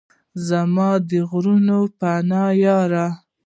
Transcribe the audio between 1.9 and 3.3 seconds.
پناه یاره!